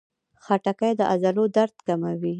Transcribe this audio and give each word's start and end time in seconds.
خټکی 0.43 0.91
د 0.99 1.01
عضلو 1.11 1.43
درد 1.55 1.75
کموي. 1.87 2.29